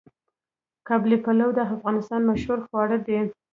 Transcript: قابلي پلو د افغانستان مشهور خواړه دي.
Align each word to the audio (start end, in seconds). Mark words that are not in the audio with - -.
قابلي 0.87 1.17
پلو 1.25 1.47
د 1.57 1.59
افغانستان 1.75 2.21
مشهور 2.31 2.59
خواړه 2.67 2.97
دي. 3.05 3.19